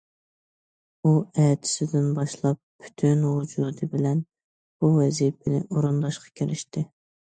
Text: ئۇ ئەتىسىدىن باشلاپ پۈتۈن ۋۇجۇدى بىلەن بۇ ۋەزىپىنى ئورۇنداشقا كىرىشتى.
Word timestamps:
ئۇ 1.07 1.11
ئەتىسىدىن 1.43 2.07
باشلاپ 2.17 2.59
پۈتۈن 2.87 3.23
ۋۇجۇدى 3.29 3.93
بىلەن 3.95 4.27
بۇ 4.83 4.95
ۋەزىپىنى 5.01 5.65
ئورۇنداشقا 5.71 6.39
كىرىشتى. 6.41 6.91